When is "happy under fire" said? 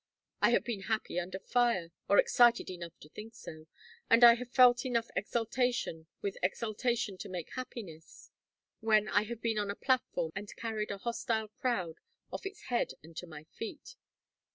0.89-1.91